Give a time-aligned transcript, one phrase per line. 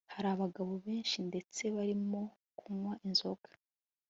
[0.13, 2.21] hari abagabo benshi ndetse barimo
[2.57, 3.49] kunywa inzoga